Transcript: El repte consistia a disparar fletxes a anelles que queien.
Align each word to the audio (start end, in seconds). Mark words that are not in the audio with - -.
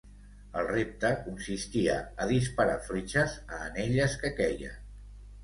El 0.61 0.69
repte 0.69 1.11
consistia 1.25 1.97
a 2.25 2.27
disparar 2.33 2.79
fletxes 2.89 3.37
a 3.53 3.61
anelles 3.69 4.19
que 4.25 4.35
queien. 4.43 4.77